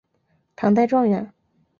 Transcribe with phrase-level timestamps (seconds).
[0.55, 1.31] 唐代状元。